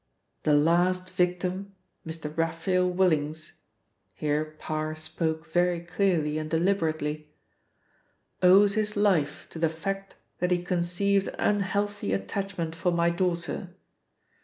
[0.41, 1.75] "The last victim,
[2.07, 2.35] Mr.
[2.35, 3.59] Raphael Willings,"
[4.15, 7.29] here Parr spoke very clearly and deliberately,
[8.41, 13.75] "owes his life to the fact that he conceived an unhealthy attachment for my daughter.